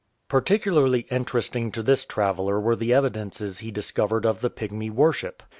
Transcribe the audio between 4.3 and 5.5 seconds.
the Pygmy worship.